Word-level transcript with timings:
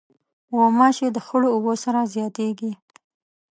غوماشې 0.55 1.07
د 1.13 1.17
خړو 1.25 1.47
اوبو 1.55 1.73
سره 1.83 1.99
زیاتیږي. 2.13 2.71